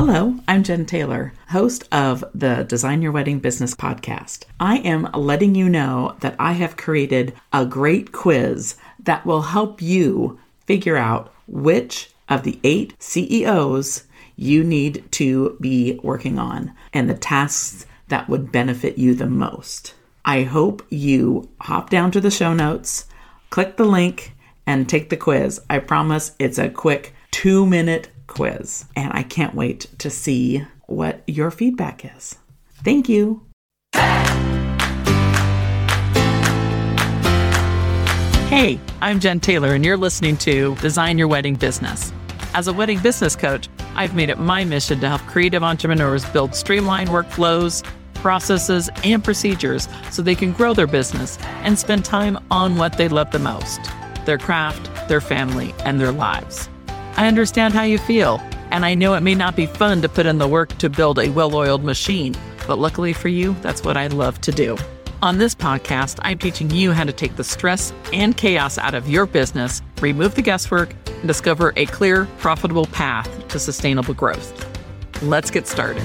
Hello, 0.00 0.36
I'm 0.46 0.62
Jen 0.62 0.86
Taylor, 0.86 1.32
host 1.48 1.82
of 1.90 2.22
the 2.32 2.62
Design 2.62 3.02
Your 3.02 3.10
Wedding 3.10 3.40
Business 3.40 3.74
podcast. 3.74 4.44
I 4.60 4.76
am 4.76 5.10
letting 5.12 5.56
you 5.56 5.68
know 5.68 6.14
that 6.20 6.36
I 6.38 6.52
have 6.52 6.76
created 6.76 7.34
a 7.52 7.66
great 7.66 8.12
quiz 8.12 8.76
that 9.02 9.26
will 9.26 9.42
help 9.42 9.82
you 9.82 10.38
figure 10.66 10.96
out 10.96 11.34
which 11.48 12.12
of 12.28 12.44
the 12.44 12.60
eight 12.62 12.94
CEOs 13.00 14.04
you 14.36 14.62
need 14.62 15.04
to 15.10 15.56
be 15.60 15.98
working 16.04 16.38
on 16.38 16.72
and 16.92 17.10
the 17.10 17.14
tasks 17.14 17.84
that 18.06 18.28
would 18.28 18.52
benefit 18.52 18.98
you 18.98 19.16
the 19.16 19.26
most. 19.26 19.94
I 20.24 20.44
hope 20.44 20.86
you 20.90 21.48
hop 21.62 21.90
down 21.90 22.12
to 22.12 22.20
the 22.20 22.30
show 22.30 22.54
notes, 22.54 23.06
click 23.50 23.76
the 23.76 23.84
link, 23.84 24.32
and 24.64 24.88
take 24.88 25.10
the 25.10 25.16
quiz. 25.16 25.60
I 25.68 25.80
promise 25.80 26.36
it's 26.38 26.58
a 26.58 26.70
quick 26.70 27.16
two 27.32 27.66
minute 27.66 28.10
quiz, 28.28 28.84
and 28.94 29.10
I 29.12 29.24
can't 29.24 29.54
wait 29.54 29.86
to 29.98 30.10
see 30.10 30.64
what 30.86 31.22
your 31.26 31.50
feedback 31.50 32.04
is. 32.16 32.36
Thank 32.84 33.08
you. 33.08 33.42
Hey, 38.48 38.80
I'm 39.02 39.20
Jen 39.20 39.40
Taylor, 39.40 39.74
and 39.74 39.84
you're 39.84 39.96
listening 39.96 40.36
to 40.38 40.74
Design 40.76 41.18
Your 41.18 41.28
Wedding 41.28 41.54
Business. 41.54 42.12
As 42.54 42.66
a 42.66 42.72
wedding 42.72 42.98
business 43.00 43.36
coach, 43.36 43.68
I've 43.94 44.14
made 44.14 44.30
it 44.30 44.38
my 44.38 44.64
mission 44.64 45.00
to 45.00 45.08
help 45.08 45.20
creative 45.22 45.62
entrepreneurs 45.62 46.24
build 46.30 46.54
streamlined 46.54 47.10
workflows, 47.10 47.84
processes, 48.14 48.88
and 49.04 49.22
procedures 49.22 49.86
so 50.10 50.22
they 50.22 50.34
can 50.34 50.52
grow 50.52 50.72
their 50.72 50.86
business 50.86 51.38
and 51.62 51.78
spend 51.78 52.04
time 52.04 52.38
on 52.50 52.76
what 52.76 52.96
they 52.96 53.08
love 53.08 53.30
the 53.32 53.38
most 53.38 53.80
their 54.24 54.38
craft, 54.38 55.08
their 55.08 55.20
family, 55.22 55.74
and 55.84 55.98
their 55.98 56.12
lives. 56.12 56.68
I 57.18 57.26
understand 57.26 57.74
how 57.74 57.82
you 57.82 57.98
feel, 57.98 58.40
and 58.70 58.86
I 58.86 58.94
know 58.94 59.14
it 59.14 59.22
may 59.22 59.34
not 59.34 59.56
be 59.56 59.66
fun 59.66 60.00
to 60.02 60.08
put 60.08 60.24
in 60.24 60.38
the 60.38 60.46
work 60.46 60.78
to 60.78 60.88
build 60.88 61.18
a 61.18 61.28
well 61.30 61.52
oiled 61.52 61.82
machine, 61.82 62.36
but 62.68 62.78
luckily 62.78 63.12
for 63.12 63.26
you, 63.26 63.56
that's 63.60 63.82
what 63.82 63.96
I 63.96 64.06
love 64.06 64.40
to 64.42 64.52
do. 64.52 64.78
On 65.20 65.36
this 65.36 65.52
podcast, 65.52 66.20
I'm 66.22 66.38
teaching 66.38 66.70
you 66.70 66.92
how 66.92 67.02
to 67.02 67.12
take 67.12 67.34
the 67.34 67.42
stress 67.42 67.92
and 68.12 68.36
chaos 68.36 68.78
out 68.78 68.94
of 68.94 69.08
your 69.08 69.26
business, 69.26 69.82
remove 70.00 70.36
the 70.36 70.42
guesswork, 70.42 70.94
and 71.08 71.26
discover 71.26 71.72
a 71.74 71.86
clear, 71.86 72.26
profitable 72.38 72.86
path 72.86 73.48
to 73.48 73.58
sustainable 73.58 74.14
growth. 74.14 74.64
Let's 75.20 75.50
get 75.50 75.66
started. 75.66 76.04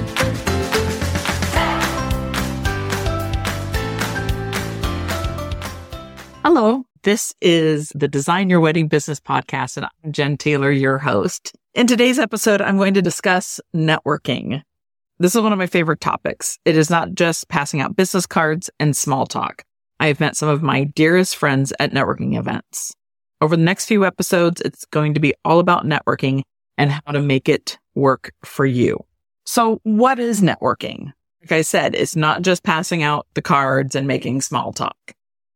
Hello, 6.43 6.87
this 7.03 7.33
is 7.41 7.91
the 7.93 8.07
Design 8.07 8.49
Your 8.49 8.61
Wedding 8.61 8.87
Business 8.87 9.19
podcast, 9.19 9.75
and 9.75 9.85
I'm 9.85 10.13
Jen 10.13 10.37
Taylor, 10.37 10.71
your 10.71 10.97
host. 10.97 11.53
In 11.73 11.85
today's 11.85 12.17
episode, 12.17 12.61
I'm 12.61 12.77
going 12.77 12.93
to 12.93 13.01
discuss 13.01 13.59
networking. 13.75 14.61
This 15.19 15.35
is 15.35 15.41
one 15.41 15.51
of 15.51 15.59
my 15.59 15.67
favorite 15.67 15.99
topics. 15.99 16.57
It 16.63 16.77
is 16.77 16.89
not 16.89 17.13
just 17.13 17.49
passing 17.49 17.81
out 17.81 17.97
business 17.97 18.25
cards 18.25 18.69
and 18.79 18.95
small 18.95 19.25
talk. 19.25 19.63
I 19.99 20.07
have 20.07 20.21
met 20.21 20.37
some 20.37 20.47
of 20.47 20.63
my 20.63 20.85
dearest 20.85 21.35
friends 21.35 21.73
at 21.77 21.91
networking 21.91 22.37
events. 22.39 22.95
Over 23.41 23.57
the 23.57 23.63
next 23.63 23.85
few 23.85 24.05
episodes, 24.05 24.61
it's 24.61 24.85
going 24.85 25.13
to 25.13 25.19
be 25.19 25.33
all 25.43 25.59
about 25.59 25.85
networking 25.85 26.43
and 26.77 26.89
how 26.89 27.11
to 27.11 27.21
make 27.21 27.49
it 27.49 27.77
work 27.95 28.31
for 28.45 28.65
you. 28.65 28.97
So 29.45 29.81
what 29.83 30.19
is 30.19 30.39
networking? 30.39 31.11
Like 31.41 31.51
I 31.51 31.61
said, 31.63 31.95
it's 31.95 32.15
not 32.15 32.43
just 32.43 32.63
passing 32.63 33.03
out 33.03 33.27
the 33.33 33.41
cards 33.41 33.93
and 33.93 34.07
making 34.07 34.39
small 34.39 34.71
talk. 34.71 35.13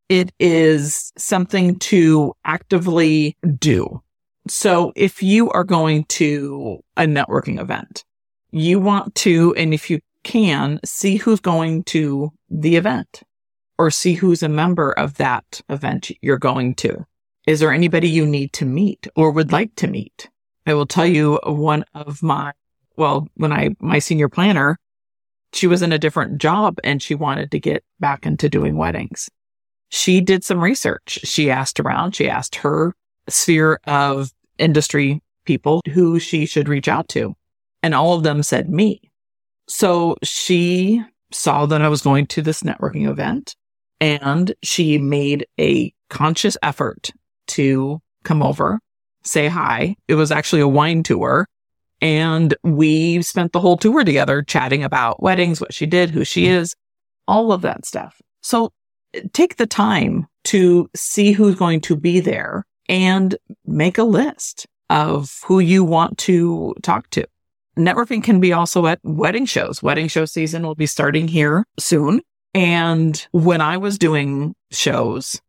It 0.09 0.31
is 0.39 1.11
something 1.17 1.79
to 1.79 2.33
actively 2.45 3.35
do. 3.59 4.01
So 4.47 4.93
if 4.95 5.21
you 5.21 5.49
are 5.51 5.65
going 5.65 6.05
to 6.05 6.79
a 6.95 7.03
networking 7.03 7.59
event, 7.59 8.05
you 8.51 8.79
want 8.79 9.13
to, 9.15 9.53
and 9.55 9.73
if 9.73 9.89
you 9.89 9.99
can, 10.23 10.79
see 10.85 11.17
who's 11.17 11.41
going 11.41 11.83
to 11.85 12.31
the 12.49 12.77
event 12.77 13.23
or 13.77 13.91
see 13.91 14.13
who's 14.13 14.41
a 14.41 14.49
member 14.49 14.91
of 14.93 15.15
that 15.15 15.61
event 15.67 16.11
you're 16.21 16.37
going 16.37 16.75
to. 16.75 17.05
Is 17.45 17.59
there 17.59 17.73
anybody 17.73 18.07
you 18.09 18.25
need 18.25 18.53
to 18.53 18.65
meet 18.65 19.07
or 19.15 19.31
would 19.31 19.51
like 19.51 19.75
to 19.75 19.87
meet? 19.87 20.29
I 20.65 20.73
will 20.73 20.85
tell 20.85 21.05
you 21.05 21.39
one 21.43 21.83
of 21.93 22.23
my, 22.23 22.53
well, 22.95 23.27
when 23.35 23.51
I, 23.51 23.75
my 23.79 23.99
senior 23.99 24.29
planner, 24.29 24.77
she 25.53 25.67
was 25.67 25.81
in 25.81 25.91
a 25.91 25.99
different 25.99 26.39
job 26.39 26.77
and 26.83 27.01
she 27.01 27.15
wanted 27.15 27.51
to 27.51 27.59
get 27.59 27.83
back 27.99 28.25
into 28.25 28.49
doing 28.49 28.77
weddings 28.77 29.29
she 29.89 30.21
did 30.21 30.43
some 30.43 30.59
research. 30.59 31.19
She 31.23 31.49
asked 31.49 31.79
around, 31.79 32.15
she 32.15 32.29
asked 32.29 32.55
her 32.55 32.93
sphere 33.29 33.79
of 33.85 34.31
industry 34.57 35.21
people 35.45 35.81
who 35.91 36.19
she 36.19 36.45
should 36.45 36.67
reach 36.67 36.87
out 36.87 37.07
to. 37.09 37.35
And 37.83 37.93
all 37.93 38.13
of 38.15 38.23
them 38.23 38.43
said 38.43 38.69
me. 38.69 39.11
So 39.67 40.17
she 40.23 41.03
saw 41.31 41.65
that 41.65 41.81
I 41.81 41.89
was 41.89 42.01
going 42.01 42.27
to 42.27 42.41
this 42.41 42.63
networking 42.63 43.09
event 43.09 43.55
and 43.99 44.53
she 44.63 44.97
made 44.97 45.47
a 45.59 45.93
conscious 46.09 46.57
effort 46.63 47.11
to 47.47 48.01
come 48.23 48.41
over, 48.43 48.79
say 49.23 49.47
hi. 49.47 49.95
It 50.07 50.15
was 50.15 50.31
actually 50.31 50.61
a 50.61 50.67
wine 50.67 51.03
tour. 51.03 51.47
And 51.99 52.53
we 52.63 53.21
spent 53.23 53.53
the 53.53 53.59
whole 53.59 53.77
tour 53.77 54.03
together 54.03 54.43
chatting 54.43 54.83
about 54.83 55.21
weddings, 55.21 55.59
what 55.59 55.73
she 55.73 55.85
did, 55.85 56.11
who 56.11 56.23
she 56.23 56.47
is, 56.47 56.75
all 57.27 57.51
of 57.51 57.61
that 57.61 57.85
stuff. 57.85 58.21
So 58.41 58.71
take 59.33 59.57
the 59.57 59.67
time 59.67 60.27
to 60.45 60.89
see 60.95 61.31
who's 61.31 61.55
going 61.55 61.81
to 61.81 61.95
be 61.95 62.19
there 62.19 62.65
and 62.89 63.35
make 63.65 63.97
a 63.97 64.03
list 64.03 64.65
of 64.89 65.41
who 65.45 65.59
you 65.59 65.83
want 65.83 66.17
to 66.19 66.73
talk 66.81 67.09
to. 67.11 67.25
Networking 67.77 68.23
can 68.23 68.39
be 68.39 68.53
also 68.53 68.87
at 68.87 68.99
wedding 69.03 69.45
shows. 69.45 69.83
Wedding 69.83 70.07
show 70.07 70.25
season 70.25 70.63
will 70.63 70.75
be 70.75 70.85
starting 70.85 71.27
here 71.27 71.65
soon. 71.77 72.21
And 72.53 73.27
when 73.31 73.61
I 73.61 73.77
was 73.77 73.97
doing 73.97 74.55
shows, 74.71 75.39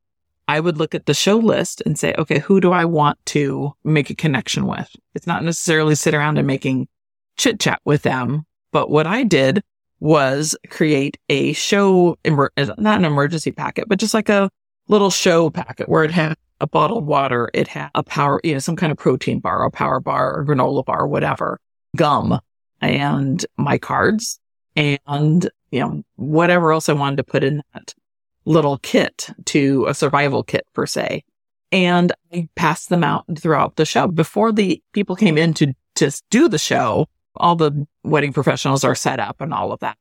I 0.46 0.60
would 0.60 0.76
look 0.76 0.94
at 0.94 1.06
the 1.06 1.14
show 1.14 1.36
list 1.36 1.82
and 1.86 1.98
say, 1.98 2.14
okay, 2.18 2.38
who 2.38 2.60
do 2.60 2.72
I 2.72 2.84
want 2.84 3.18
to 3.26 3.72
make 3.84 4.10
a 4.10 4.14
connection 4.14 4.66
with? 4.66 4.90
It's 5.14 5.26
not 5.26 5.44
necessarily 5.44 5.94
sit 5.94 6.14
around 6.14 6.38
and 6.38 6.46
making 6.46 6.88
chit 7.36 7.60
chat 7.60 7.80
with 7.84 8.02
them. 8.02 8.44
But 8.72 8.90
what 8.90 9.06
I 9.06 9.24
did 9.24 9.62
was 10.00 10.56
create 10.70 11.18
a 11.28 11.52
show, 11.52 12.16
not 12.24 12.98
an 12.98 13.04
emergency 13.04 13.52
packet, 13.52 13.88
but 13.88 13.98
just 13.98 14.14
like 14.14 14.28
a 14.28 14.50
little 14.88 15.10
show 15.10 15.50
packet 15.50 15.88
where 15.88 16.04
it 16.04 16.10
had 16.10 16.36
a 16.60 16.66
bottled 16.66 17.06
water, 17.06 17.50
it 17.54 17.68
had 17.68 17.90
a 17.94 18.02
power, 18.02 18.40
you 18.42 18.52
know, 18.52 18.58
some 18.58 18.76
kind 18.76 18.90
of 18.90 18.98
protein 18.98 19.38
bar, 19.38 19.64
a 19.64 19.70
power 19.70 20.00
bar, 20.00 20.38
or 20.38 20.44
granola 20.44 20.84
bar, 20.84 21.06
whatever, 21.06 21.60
gum, 21.96 22.40
and 22.80 23.44
my 23.56 23.78
cards, 23.78 24.40
and 24.76 25.48
you 25.70 25.80
know 25.80 26.02
whatever 26.16 26.72
else 26.72 26.88
I 26.88 26.92
wanted 26.92 27.16
to 27.16 27.24
put 27.24 27.44
in 27.44 27.62
that 27.74 27.94
little 28.44 28.78
kit 28.78 29.30
to 29.46 29.86
a 29.88 29.94
survival 29.94 30.42
kit 30.42 30.66
per 30.72 30.86
se. 30.86 31.24
And 31.70 32.12
I 32.32 32.48
passed 32.54 32.88
them 32.88 33.04
out 33.04 33.26
throughout 33.38 33.76
the 33.76 33.84
show 33.84 34.06
before 34.06 34.52
the 34.52 34.82
people 34.92 35.16
came 35.16 35.36
in 35.36 35.52
to 35.54 35.74
just 35.94 36.24
do 36.30 36.48
the 36.48 36.58
show 36.58 37.06
all 37.38 37.56
the 37.56 37.86
wedding 38.04 38.32
professionals 38.32 38.84
are 38.84 38.94
set 38.94 39.20
up 39.20 39.40
and 39.40 39.52
all 39.52 39.72
of 39.72 39.80
that. 39.80 39.96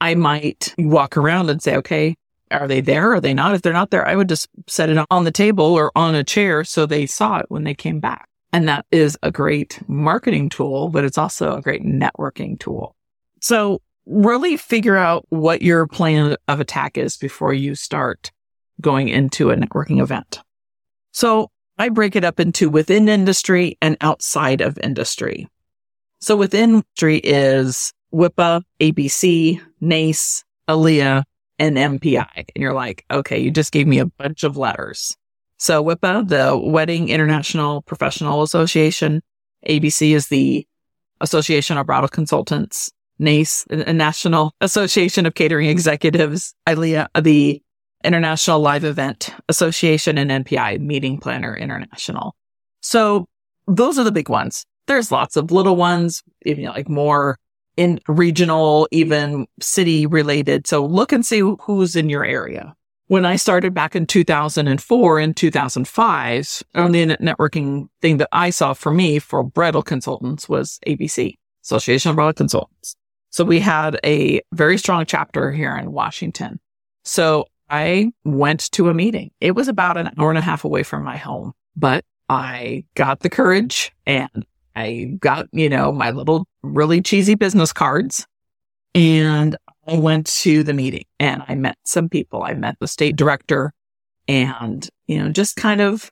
I 0.00 0.14
might 0.14 0.74
walk 0.78 1.16
around 1.16 1.50
and 1.50 1.62
say, 1.62 1.76
okay, 1.76 2.16
are 2.50 2.68
they 2.68 2.80
there? 2.80 3.12
Are 3.12 3.20
they 3.20 3.34
not? 3.34 3.54
If 3.54 3.62
they're 3.62 3.72
not 3.72 3.90
there, 3.90 4.06
I 4.06 4.14
would 4.14 4.28
just 4.28 4.48
set 4.66 4.90
it 4.90 5.04
on 5.10 5.24
the 5.24 5.32
table 5.32 5.64
or 5.64 5.90
on 5.96 6.14
a 6.14 6.24
chair 6.24 6.64
so 6.64 6.86
they 6.86 7.06
saw 7.06 7.38
it 7.38 7.46
when 7.48 7.64
they 7.64 7.74
came 7.74 8.00
back. 8.00 8.28
And 8.52 8.68
that 8.68 8.86
is 8.90 9.18
a 9.22 9.30
great 9.30 9.80
marketing 9.88 10.48
tool, 10.48 10.88
but 10.88 11.04
it's 11.04 11.18
also 11.18 11.56
a 11.56 11.62
great 11.62 11.82
networking 11.82 12.58
tool. 12.58 12.94
So 13.40 13.82
really 14.06 14.56
figure 14.56 14.96
out 14.96 15.26
what 15.30 15.62
your 15.62 15.86
plan 15.86 16.36
of 16.46 16.60
attack 16.60 16.96
is 16.96 17.16
before 17.16 17.52
you 17.52 17.74
start 17.74 18.30
going 18.80 19.08
into 19.08 19.50
a 19.50 19.56
networking 19.56 20.00
event. 20.00 20.40
So 21.12 21.50
I 21.78 21.88
break 21.88 22.16
it 22.16 22.24
up 22.24 22.40
into 22.40 22.70
within 22.70 23.08
industry 23.08 23.76
and 23.82 23.96
outside 24.00 24.60
of 24.60 24.78
industry. 24.78 25.48
So 26.20 26.36
within 26.36 26.70
industry 26.70 27.18
is 27.18 27.92
WIPA, 28.12 28.62
ABC, 28.80 29.60
NACE, 29.80 30.44
ILEA, 30.68 31.24
and 31.58 31.76
MPI. 31.76 32.26
And 32.36 32.62
you're 32.62 32.74
like, 32.74 33.04
okay, 33.10 33.38
you 33.38 33.50
just 33.50 33.72
gave 33.72 33.86
me 33.86 33.98
a 33.98 34.06
bunch 34.06 34.44
of 34.44 34.56
letters. 34.56 35.16
So 35.58 35.82
WIPA, 35.84 36.28
the 36.28 36.58
Wedding 36.58 37.08
International 37.08 37.82
Professional 37.82 38.42
Association. 38.42 39.22
ABC 39.68 40.14
is 40.14 40.28
the 40.28 40.66
Association 41.20 41.78
of 41.78 41.86
Bridal 41.86 42.08
Consultants. 42.08 42.90
NACE, 43.18 43.64
the 43.70 43.94
National 43.94 44.52
Association 44.60 45.24
of 45.24 45.34
Catering 45.34 45.68
Executives. 45.68 46.54
ILEA, 46.66 47.08
the 47.20 47.62
International 48.04 48.60
Live 48.60 48.84
Event 48.84 49.30
Association 49.48 50.18
and 50.18 50.30
MPI, 50.44 50.80
Meeting 50.80 51.18
Planner 51.18 51.56
International. 51.56 52.36
So 52.80 53.26
those 53.66 53.98
are 53.98 54.04
the 54.04 54.12
big 54.12 54.28
ones 54.28 54.66
there's 54.86 55.12
lots 55.12 55.36
of 55.36 55.50
little 55.50 55.76
ones, 55.76 56.22
even 56.44 56.64
like 56.64 56.88
more 56.88 57.38
in 57.76 58.00
regional, 58.08 58.88
even 58.90 59.46
city 59.60 60.06
related. 60.06 60.66
So 60.66 60.84
look 60.84 61.12
and 61.12 61.24
see 61.24 61.40
who's 61.40 61.96
in 61.96 62.08
your 62.08 62.24
area. 62.24 62.74
When 63.08 63.24
I 63.24 63.36
started 63.36 63.72
back 63.72 63.94
in 63.94 64.06
2004 64.06 65.18
and 65.20 65.36
2005, 65.36 66.62
only 66.74 67.06
networking 67.06 67.88
thing 68.02 68.16
that 68.16 68.28
I 68.32 68.50
saw 68.50 68.72
for 68.72 68.92
me 68.92 69.20
for 69.20 69.44
bridal 69.44 69.82
consultants 69.82 70.48
was 70.48 70.80
ABC. 70.86 71.36
Association 71.62 72.10
of 72.10 72.16
Bridal 72.16 72.32
Consultants. 72.32 72.96
So 73.30 73.44
we 73.44 73.60
had 73.60 73.98
a 74.04 74.40
very 74.52 74.78
strong 74.78 75.04
chapter 75.04 75.52
here 75.52 75.76
in 75.76 75.92
Washington. 75.92 76.58
So 77.04 77.46
I 77.68 78.12
went 78.24 78.70
to 78.72 78.88
a 78.88 78.94
meeting. 78.94 79.30
It 79.40 79.54
was 79.54 79.68
about 79.68 79.96
an 79.96 80.10
hour 80.18 80.30
and 80.30 80.38
a 80.38 80.42
half 80.42 80.64
away 80.64 80.84
from 80.84 81.04
my 81.04 81.16
home, 81.16 81.52
but 81.76 82.04
I 82.28 82.84
got 82.94 83.20
the 83.20 83.30
courage 83.30 83.92
and 84.06 84.46
I 84.76 85.16
got, 85.18 85.46
you 85.52 85.70
know, 85.70 85.90
my 85.90 86.10
little 86.10 86.46
really 86.62 87.00
cheesy 87.00 87.34
business 87.34 87.72
cards 87.72 88.26
and 88.94 89.56
I 89.88 89.98
went 89.98 90.26
to 90.26 90.62
the 90.62 90.74
meeting 90.74 91.04
and 91.18 91.42
I 91.48 91.54
met 91.54 91.78
some 91.84 92.08
people. 92.08 92.42
I 92.42 92.54
met 92.54 92.76
the 92.78 92.86
state 92.86 93.16
director 93.16 93.72
and, 94.28 94.88
you 95.06 95.18
know, 95.18 95.30
just 95.30 95.56
kind 95.56 95.80
of 95.80 96.10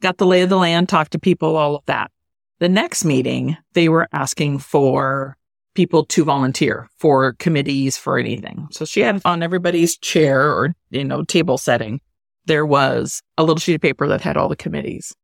got 0.00 0.18
the 0.18 0.26
lay 0.26 0.42
of 0.42 0.48
the 0.48 0.56
land, 0.56 0.88
talked 0.88 1.12
to 1.12 1.18
people, 1.18 1.56
all 1.56 1.76
of 1.76 1.84
that. 1.86 2.10
The 2.58 2.68
next 2.68 3.04
meeting, 3.04 3.56
they 3.74 3.88
were 3.88 4.08
asking 4.12 4.60
for 4.60 5.36
people 5.74 6.06
to 6.06 6.24
volunteer 6.24 6.88
for 6.98 7.34
committees 7.34 7.98
for 7.98 8.18
anything. 8.18 8.66
So 8.70 8.86
she 8.86 9.00
had 9.00 9.20
on 9.26 9.42
everybody's 9.42 9.98
chair 9.98 10.40
or, 10.40 10.74
you 10.90 11.04
know, 11.04 11.22
table 11.22 11.58
setting, 11.58 12.00
there 12.46 12.64
was 12.64 13.20
a 13.36 13.42
little 13.42 13.58
sheet 13.58 13.74
of 13.74 13.80
paper 13.82 14.08
that 14.08 14.22
had 14.22 14.38
all 14.38 14.48
the 14.48 14.56
committees. 14.56 15.14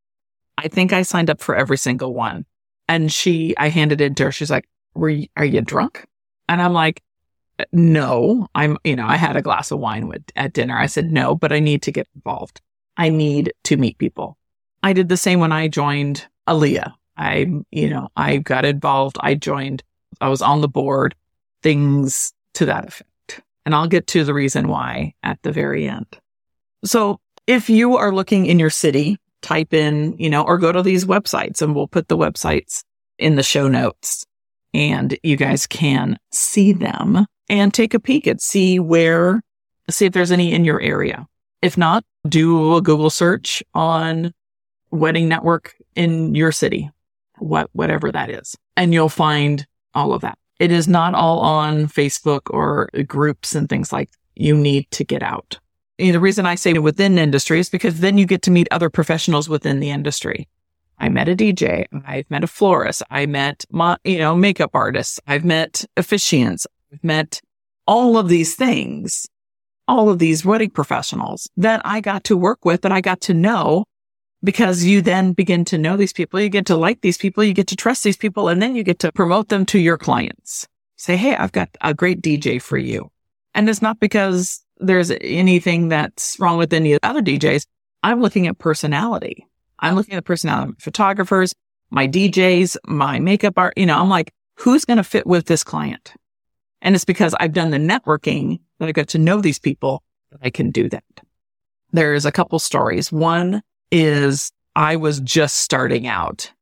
I 0.59 0.69
think 0.69 0.93
I 0.93 1.03
signed 1.03 1.31
up 1.31 1.41
for 1.41 1.57
every 1.57 1.79
single 1.79 2.13
one. 2.13 2.45
And 2.93 3.11
she, 3.11 3.57
I 3.57 3.71
handed 3.71 4.03
it 4.03 4.17
to 4.17 4.25
her. 4.25 4.33
She's 4.33 4.51
like, 4.51 4.69
were 4.95 5.09
you, 5.09 5.27
are 5.35 5.47
you 5.47 5.63
drunk? 5.63 6.05
And 6.47 6.61
I'm 6.61 6.75
like, 6.75 7.03
no, 7.73 8.49
I'm, 8.55 8.77
you 8.85 8.97
know, 8.97 9.07
I 9.07 9.17
had 9.17 9.35
a 9.35 9.41
glass 9.41 9.71
of 9.71 9.79
wine 9.79 10.09
with, 10.09 10.23
at 10.37 10.53
dinner. 10.53 10.79
I 10.79 10.85
said, 10.85 11.11
no, 11.11 11.35
but 11.35 11.53
I 11.53 11.59
need 11.59 11.81
to 11.85 11.91
get 11.91 12.07
involved. 12.15 12.61
I 12.99 13.09
need 13.09 13.55
to 13.65 13.79
meet 13.79 13.97
people. 13.97 14.37
I 14.83 14.93
did 14.93 15.09
the 15.09 15.17
same 15.17 15.41
when 15.41 15.53
I 15.53 15.69
joined 15.69 16.27
ILEA. 16.47 16.93
I, 17.17 17.51
you 17.71 17.89
know, 17.89 18.09
I 18.15 18.37
got 18.37 18.67
involved. 18.67 19.17
I 19.21 19.37
joined, 19.37 19.83
I 20.21 20.29
was 20.29 20.43
on 20.43 20.61
the 20.61 20.69
board, 20.69 21.15
things 21.63 22.35
to 22.55 22.67
that 22.67 22.87
effect. 22.89 23.41
And 23.65 23.75
I'll 23.75 23.89
get 23.89 24.07
to 24.09 24.23
the 24.23 24.35
reason 24.35 24.69
why 24.69 25.15
at 25.23 25.41
the 25.43 25.53
very 25.53 25.89
end. 25.89 26.19
So 26.85 27.21
if 27.47 27.71
you 27.71 27.97
are 27.97 28.13
looking 28.13 28.45
in 28.45 28.59
your 28.59 28.69
city, 28.69 29.17
type 29.43 29.75
in, 29.75 30.17
you 30.19 30.31
know, 30.31 30.43
or 30.43 30.59
go 30.59 30.73
to 30.73 30.83
these 30.83 31.05
websites 31.05 31.61
and 31.61 31.75
we'll 31.75 31.89
put 31.89 32.09
the 32.09 32.17
websites 32.17 32.85
in 33.19 33.35
the 33.35 33.43
show 33.43 33.69
notes 33.69 34.25
and 34.75 35.19
you 35.23 35.37
guys 35.37 35.67
can 35.67 36.19
see 36.33 36.73
them 36.73 37.27
and 37.49 37.75
take 37.75 37.95
a 37.95 38.01
peek 38.01 38.27
at 38.27 38.41
see 38.41 38.79
where, 38.79 39.43
see 39.91 40.07
if 40.07 40.13
there's 40.13 40.33
any 40.33 40.53
in 40.53 40.65
your 40.65 40.81
area. 40.81 41.27
If 41.61 41.77
not, 41.77 42.05
do 42.29 42.77
a 42.77 42.83
Google 42.83 43.11
search 43.11 43.63
on 43.75 44.33
wedding 44.91 45.29
network 45.29 45.75
in 45.95 46.35
your 46.35 46.53
city, 46.53 46.91
what, 47.39 47.69
whatever 47.73 48.11
that 48.11 48.31
is. 48.31 48.57
And 48.77 48.95
you'll 48.95 49.09
find 49.09 49.67
all 49.95 50.13
of 50.13 50.23
that. 50.23 50.39
It 50.59 50.73
is 50.73 50.89
not 50.89 51.15
all 51.15 51.41
on 51.41 51.87
Facebook 51.87 52.43
or 52.47 52.89
groups 53.07 53.55
and 53.55 53.69
things 53.69 53.93
like 53.93 54.11
you 54.35 54.57
need 54.57 54.91
to 54.93 55.05
get 55.05 55.23
out. 55.23 55.59
The 55.99 56.21
reason 56.21 56.47
I 56.47 56.55
say 56.55 56.73
within 56.75 57.19
industry 57.19 57.61
is 57.61 57.71
because 57.71 58.01
then 58.01 58.19
you 58.19 58.27
get 58.27 58.43
to 58.43 58.51
meet 58.51 58.69
other 58.71 58.91
professionals 58.91 59.49
within 59.49 59.81
the 59.81 59.91
industry. 59.91 60.49
I 60.99 61.09
met 61.09 61.29
a 61.29 61.35
DJ. 61.35 61.87
I've 62.07 62.31
met 62.31 62.45
a 62.45 62.47
florist. 62.47 63.03
I 63.11 63.27
met, 63.27 63.65
you 64.05 64.19
know, 64.19 64.37
makeup 64.37 64.71
artists. 64.75 65.21
I've 65.27 65.45
met 65.45 65.85
officiants. 65.97 66.67
I've 66.93 67.03
met 67.03 67.41
all 67.87 68.17
of 68.17 68.29
these 68.29 68.55
things, 68.55 69.27
all 69.89 70.09
of 70.09 70.19
these 70.19 70.45
wedding 70.45 70.71
professionals 70.71 71.51
that 71.57 71.83
I 71.85 72.01
got 72.01 72.25
to 72.25 72.37
work 72.37 72.65
with 72.65 72.83
that 72.83 72.93
I 72.93 73.01
got 73.01 73.21
to 73.23 73.35
know 73.35 73.85
because 74.45 74.85
you 74.85 75.03
then 75.03 75.33
begin 75.33 75.65
to 75.67 75.79
know 75.79 75.97
these 75.97 76.13
people. 76.13 76.41
You 76.41 76.49
get 76.49 76.67
to 76.67 76.77
like 76.77 77.01
these 77.01 77.19
people. 77.19 77.43
You 77.45 77.53
get 77.53 77.69
to 77.69 77.77
trust 77.77 78.05
these 78.05 78.17
people 78.17 78.49
and 78.49 78.63
then 78.63 78.77
you 78.77 78.83
get 78.83 78.99
to 79.01 79.13
promote 79.13 79.49
them 79.49 79.67
to 79.67 79.79
your 79.79 79.99
clients. 79.99 80.69
Say, 80.97 81.17
Hey, 81.17 81.35
I've 81.35 81.53
got 81.53 81.69
a 81.81 81.95
great 81.95 82.23
DJ 82.23 82.61
for 82.61 82.79
you. 82.79 83.11
And 83.55 83.69
it's 83.69 83.83
not 83.83 84.01
because 84.01 84.65
there's 84.83 85.11
anything 85.21 85.89
that's 85.89 86.39
wrong 86.39 86.59
with 86.59 86.73
any 86.73 86.93
of 86.93 87.01
the 87.01 87.09
other 87.09 87.23
DJs. 87.23 87.67
I'm 88.03 88.21
looking 88.21 88.47
at 88.47 88.59
personality. 88.59 89.47
I'm 89.79 89.95
looking 89.95 90.15
at 90.15 90.19
the 90.19 90.23
personality 90.23 90.73
of 90.73 90.83
photographers, 90.83 91.55
my 91.91 92.07
DJs, 92.07 92.77
my 92.87 93.19
makeup 93.19 93.55
art. 93.57 93.75
You 93.77 93.87
know, 93.87 93.99
I'm 93.99 94.09
like, 94.09 94.33
who's 94.57 94.85
going 94.85 94.99
to 94.99 95.05
fit 95.05 95.27
with 95.27 95.47
this 95.47 95.65
client? 95.65 96.13
And 96.81 96.95
it's 96.95 97.05
because 97.05 97.35
I've 97.39 97.53
done 97.53 97.71
the 97.71 97.79
networking 97.79 98.61
that 98.79 98.89
I 98.89 98.93
got 98.93 99.09
to 99.09 99.19
know 99.19 99.41
these 99.41 99.59
people 99.59 100.03
that 100.31 100.41
I 100.43 100.51
can 100.51 100.71
do 100.71 100.89
that. 100.89 101.05
There's 101.93 102.27
a 102.27 102.33
couple 102.33 102.59
stories. 102.59 103.13
One 103.13 103.63
is 103.91 104.51
I 104.75 104.97
was 104.97 105.21
just 105.21 105.59
starting 105.59 106.07
out 106.07 106.53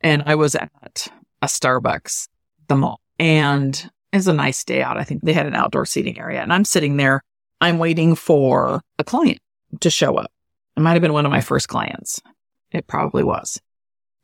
and 0.00 0.22
I 0.26 0.34
was 0.34 0.54
at 0.54 1.08
a 1.42 1.46
Starbucks, 1.46 2.28
the 2.68 2.76
mall, 2.76 3.00
and 3.18 3.90
it's 4.12 4.26
a 4.26 4.32
nice 4.32 4.64
day 4.64 4.82
out. 4.82 4.96
I 4.96 5.04
think 5.04 5.22
they 5.22 5.32
had 5.32 5.46
an 5.46 5.54
outdoor 5.54 5.86
seating 5.86 6.18
area 6.18 6.42
and 6.42 6.52
I'm 6.52 6.64
sitting 6.64 6.96
there. 6.96 7.22
I'm 7.60 7.78
waiting 7.78 8.14
for 8.14 8.82
a 8.98 9.04
client 9.04 9.38
to 9.80 9.90
show 9.90 10.16
up. 10.16 10.32
It 10.76 10.80
might 10.80 10.92
have 10.92 11.02
been 11.02 11.12
one 11.12 11.26
of 11.26 11.32
my 11.32 11.40
first 11.40 11.68
clients. 11.68 12.20
It 12.70 12.86
probably 12.86 13.24
was. 13.24 13.60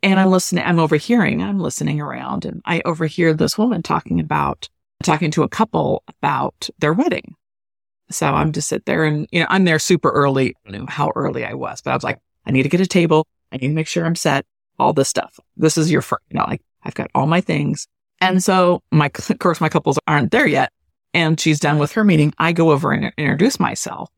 And 0.02 0.20
I'm 0.20 0.30
listening, 0.30 0.64
I'm 0.64 0.78
overhearing, 0.78 1.42
I'm 1.42 1.58
listening 1.58 2.00
around 2.00 2.44
and 2.44 2.62
I 2.64 2.82
overhear 2.84 3.34
this 3.34 3.58
woman 3.58 3.82
talking 3.82 4.20
about, 4.20 4.68
talking 5.02 5.30
to 5.32 5.42
a 5.42 5.48
couple 5.48 6.02
about 6.06 6.68
their 6.78 6.92
wedding. 6.92 7.34
So 8.10 8.26
I'm 8.26 8.52
just 8.52 8.68
sit 8.68 8.86
there 8.86 9.04
and, 9.04 9.26
you 9.32 9.40
know, 9.40 9.46
I'm 9.48 9.64
there 9.64 9.78
super 9.78 10.10
early. 10.10 10.54
I 10.66 10.70
don't 10.70 10.82
know 10.82 10.86
how 10.88 11.12
early 11.16 11.44
I 11.44 11.54
was, 11.54 11.82
but 11.82 11.90
I 11.90 11.94
was 11.94 12.04
like, 12.04 12.20
I 12.44 12.52
need 12.52 12.62
to 12.62 12.68
get 12.68 12.80
a 12.80 12.86
table. 12.86 13.26
I 13.50 13.56
need 13.56 13.68
to 13.68 13.74
make 13.74 13.88
sure 13.88 14.04
I'm 14.04 14.14
set, 14.14 14.46
all 14.78 14.92
this 14.92 15.08
stuff. 15.08 15.40
This 15.56 15.76
is 15.76 15.90
your 15.90 16.02
first, 16.02 16.22
you 16.30 16.38
know, 16.38 16.44
like 16.46 16.62
I've 16.84 16.94
got 16.94 17.10
all 17.14 17.26
my 17.26 17.40
things. 17.40 17.88
And 18.20 18.42
so 18.42 18.82
my, 18.92 19.06
of 19.06 19.38
course, 19.40 19.60
my 19.60 19.68
couples 19.68 19.98
aren't 20.06 20.30
there 20.30 20.46
yet. 20.46 20.72
And 21.16 21.40
she's 21.40 21.58
done 21.58 21.78
with 21.78 21.92
her 21.92 22.04
meeting. 22.04 22.34
I 22.36 22.52
go 22.52 22.72
over 22.72 22.92
and 22.92 23.10
introduce 23.16 23.58
myself 23.58 24.10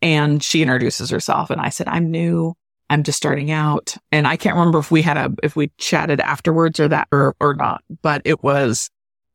and 0.00 0.40
she 0.40 0.62
introduces 0.62 1.10
herself. 1.10 1.50
And 1.50 1.60
I 1.60 1.70
said, 1.70 1.88
I'm 1.88 2.12
new. 2.12 2.54
I'm 2.88 3.02
just 3.02 3.18
starting 3.18 3.50
out. 3.50 3.96
And 4.12 4.28
I 4.28 4.36
can't 4.36 4.54
remember 4.54 4.78
if 4.78 4.92
we 4.92 5.02
had 5.02 5.16
a, 5.16 5.34
if 5.42 5.56
we 5.56 5.72
chatted 5.76 6.20
afterwards 6.20 6.78
or 6.78 6.86
that 6.86 7.08
or, 7.10 7.34
or 7.40 7.54
not, 7.54 7.82
but 8.00 8.22
it 8.24 8.44
was, 8.44 8.88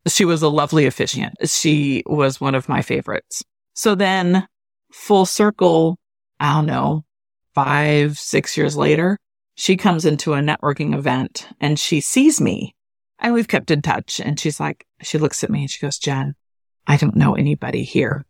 she 0.08 0.24
was 0.24 0.42
a 0.42 0.48
lovely 0.48 0.86
officiant. 0.86 1.34
She 1.50 2.02
was 2.06 2.40
one 2.40 2.56
of 2.56 2.70
my 2.70 2.82
favorites. 2.82 3.44
So 3.74 3.94
then 3.94 4.48
full 4.94 5.26
circle, 5.26 6.00
I 6.40 6.54
don't 6.54 6.66
know, 6.66 7.04
five, 7.54 8.18
six 8.18 8.56
years 8.56 8.78
later, 8.78 9.18
she 9.56 9.76
comes 9.76 10.06
into 10.06 10.34
a 10.34 10.40
networking 10.40 10.96
event 10.96 11.50
and 11.60 11.78
she 11.78 12.00
sees 12.00 12.40
me 12.40 12.74
and 13.20 13.34
we've 13.34 13.50
kept 13.50 13.70
in 13.70 13.82
touch. 13.82 14.22
And 14.22 14.40
she's 14.40 14.62
like, 14.62 14.86
she 15.02 15.18
looks 15.18 15.44
at 15.44 15.50
me 15.50 15.64
and 15.64 15.70
she 15.70 15.86
goes, 15.86 15.98
Jen, 15.98 16.36
I 16.88 16.98
don't 16.98 17.16
know 17.16 17.36
anybody 17.36 17.84
here. 17.84 18.26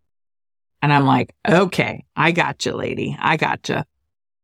And 0.81 0.91
I'm 0.91 1.05
like, 1.05 1.33
okay, 1.47 2.05
I 2.15 2.31
got 2.31 2.65
you, 2.65 2.73
lady. 2.73 3.15
I 3.19 3.37
got 3.37 3.69
you. 3.69 3.83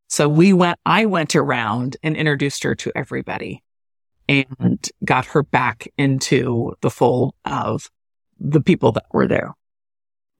So 0.08 0.28
we 0.28 0.52
went, 0.52 0.78
I 0.86 1.06
went 1.06 1.34
around 1.36 1.96
and 2.02 2.16
introduced 2.16 2.62
her 2.62 2.74
to 2.76 2.92
everybody 2.96 3.62
and 4.28 4.88
got 5.04 5.26
her 5.26 5.42
back 5.42 5.88
into 5.98 6.74
the 6.80 6.90
fold 6.90 7.34
of 7.44 7.90
the 8.38 8.60
people 8.60 8.92
that 8.92 9.06
were 9.12 9.26
there. 9.26 9.54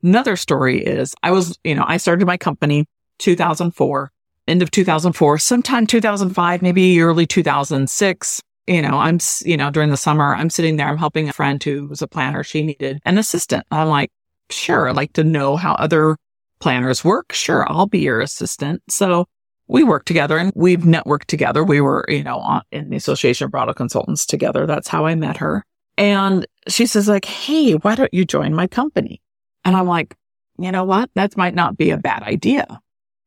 Another 0.02 0.36
story 0.36 0.82
is 0.84 1.14
I 1.22 1.32
was, 1.32 1.58
you 1.64 1.74
know, 1.74 1.84
I 1.86 1.96
started 1.96 2.26
my 2.26 2.36
company 2.36 2.86
2004 3.18 4.12
end 4.48 4.62
of 4.62 4.70
2004, 4.70 5.38
sometime 5.38 5.86
2005, 5.86 6.62
maybe 6.62 7.00
early 7.00 7.26
2006. 7.26 8.42
You 8.68 8.82
know, 8.82 8.98
I'm, 8.98 9.18
you 9.44 9.56
know, 9.56 9.70
during 9.70 9.90
the 9.90 9.96
summer, 9.96 10.34
I'm 10.34 10.50
sitting 10.50 10.76
there, 10.76 10.88
I'm 10.88 10.98
helping 10.98 11.28
a 11.28 11.32
friend 11.32 11.62
who 11.62 11.86
was 11.86 12.02
a 12.02 12.06
planner. 12.06 12.44
She 12.44 12.62
needed 12.62 13.00
an 13.06 13.16
assistant. 13.16 13.66
I'm 13.70 13.88
like, 13.88 14.10
sure, 14.50 14.88
I'd 14.88 14.96
like 14.96 15.14
to 15.14 15.24
know 15.24 15.56
how 15.56 15.72
other 15.74 16.18
planners 16.58 17.02
work. 17.02 17.32
Sure, 17.32 17.66
I'll 17.66 17.86
be 17.86 18.00
your 18.00 18.20
assistant. 18.20 18.82
So 18.90 19.26
we 19.68 19.84
worked 19.84 20.06
together 20.06 20.36
and 20.36 20.52
we've 20.54 20.80
networked 20.80 21.26
together. 21.26 21.64
We 21.64 21.80
were, 21.80 22.04
you 22.08 22.22
know, 22.22 22.38
on, 22.38 22.62
in 22.70 22.90
the 22.90 22.96
Association 22.96 23.46
of 23.46 23.50
Bridal 23.52 23.74
Consultants 23.74 24.26
together. 24.26 24.66
That's 24.66 24.88
how 24.88 25.06
I 25.06 25.14
met 25.14 25.38
her. 25.38 25.64
And 25.96 26.46
she 26.68 26.86
says 26.86 27.08
like, 27.08 27.24
Hey, 27.24 27.72
why 27.72 27.94
don't 27.94 28.12
you 28.12 28.24
join 28.24 28.54
my 28.54 28.66
company? 28.66 29.22
And 29.64 29.76
I'm 29.76 29.86
like, 29.86 30.14
you 30.58 30.72
know 30.72 30.84
what? 30.84 31.10
That 31.14 31.36
might 31.36 31.54
not 31.54 31.76
be 31.76 31.90
a 31.90 31.96
bad 31.96 32.22
idea. 32.22 32.80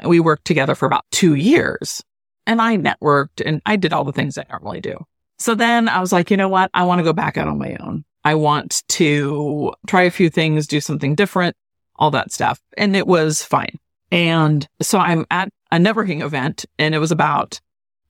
We 0.03 0.19
worked 0.19 0.45
together 0.45 0.75
for 0.75 0.85
about 0.85 1.05
two 1.11 1.35
years 1.35 2.03
and 2.47 2.61
I 2.61 2.77
networked 2.77 3.41
and 3.45 3.61
I 3.65 3.75
did 3.75 3.93
all 3.93 4.03
the 4.03 4.11
things 4.11 4.37
I 4.37 4.45
normally 4.49 4.81
do. 4.81 5.05
So 5.41 5.55
then 5.55 5.89
I 5.89 5.99
was 5.99 6.11
like, 6.11 6.29
you 6.29 6.37
know 6.37 6.49
what? 6.49 6.69
I 6.75 6.83
want 6.83 6.99
to 6.99 7.03
go 7.03 7.13
back 7.13 7.35
out 7.35 7.47
on 7.47 7.57
my 7.57 7.75
own. 7.79 8.05
I 8.23 8.35
want 8.35 8.83
to 8.89 9.73
try 9.87 10.03
a 10.03 10.11
few 10.11 10.29
things, 10.29 10.67
do 10.67 10.79
something 10.79 11.15
different, 11.15 11.55
all 11.95 12.11
that 12.11 12.31
stuff. 12.31 12.61
And 12.77 12.95
it 12.95 13.07
was 13.07 13.41
fine. 13.41 13.79
And 14.11 14.67
so 14.83 14.99
I'm 14.99 15.25
at 15.31 15.49
a 15.71 15.77
networking 15.77 16.21
event 16.21 16.65
and 16.77 16.93
it 16.93 16.99
was 16.99 17.11
about 17.11 17.59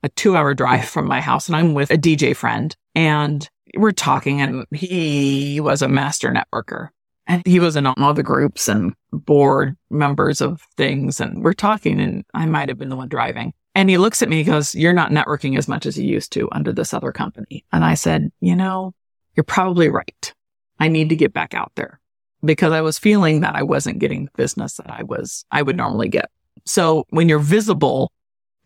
a 0.03 0.09
two 0.09 0.35
hour 0.35 0.53
drive 0.53 0.89
from 0.89 1.07
my 1.07 1.21
house 1.21 1.47
and 1.47 1.55
I'm 1.55 1.73
with 1.73 1.89
a 1.89 1.97
DJ 1.97 2.35
friend 2.35 2.75
and 2.95 3.49
we're 3.77 3.91
talking 3.91 4.41
and 4.41 4.65
he 4.71 5.61
was 5.61 5.81
a 5.81 5.87
master 5.87 6.33
networker 6.33 6.89
and 7.27 7.41
he 7.45 7.61
was 7.61 7.77
in 7.77 7.85
all 7.85 8.13
the 8.13 8.23
groups 8.23 8.67
and 8.67 8.93
board 9.13 9.77
members 9.89 10.41
of 10.41 10.67
things. 10.75 11.21
And 11.21 11.45
we're 11.45 11.53
talking 11.53 12.01
and 12.01 12.25
I 12.33 12.45
might 12.45 12.67
have 12.67 12.77
been 12.77 12.89
the 12.89 12.97
one 12.97 13.07
driving. 13.07 13.53
And 13.73 13.89
he 13.89 13.97
looks 13.97 14.21
at 14.21 14.29
me, 14.29 14.37
he 14.37 14.43
goes, 14.43 14.75
you're 14.75 14.91
not 14.91 15.11
networking 15.11 15.57
as 15.57 15.67
much 15.67 15.85
as 15.85 15.97
you 15.97 16.05
used 16.05 16.33
to 16.33 16.49
under 16.51 16.73
this 16.73 16.93
other 16.93 17.11
company. 17.11 17.63
And 17.71 17.85
I 17.85 17.93
said, 17.93 18.31
you 18.41 18.55
know, 18.55 18.93
you're 19.35 19.43
probably 19.45 19.89
right. 19.89 20.33
I 20.79 20.87
need 20.89 21.09
to 21.09 21.15
get 21.15 21.31
back 21.31 21.53
out 21.53 21.71
there 21.75 21.99
because 22.43 22.73
I 22.73 22.81
was 22.81 22.99
feeling 22.99 23.41
that 23.41 23.55
I 23.55 23.63
wasn't 23.63 23.99
getting 23.99 24.25
the 24.25 24.31
business 24.35 24.75
that 24.75 24.89
I 24.89 25.03
was, 25.03 25.45
I 25.51 25.61
would 25.61 25.77
normally 25.77 26.09
get. 26.09 26.29
So 26.65 27.05
when 27.11 27.29
you're 27.29 27.39
visible, 27.39 28.11